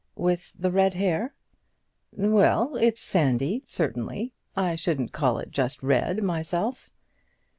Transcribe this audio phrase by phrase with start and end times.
[0.15, 1.35] "With the red hair?"
[2.11, 4.33] "Well, it's sandy, certainly.
[4.57, 6.89] I shouldn't call it just red myself."